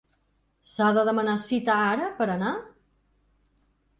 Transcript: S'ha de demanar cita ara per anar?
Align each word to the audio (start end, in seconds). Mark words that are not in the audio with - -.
S'ha 0.69 0.87
de 0.97 1.03
demanar 1.09 1.35
cita 1.43 1.77
ara 1.91 2.09
per 2.21 2.29
anar? 2.37 2.57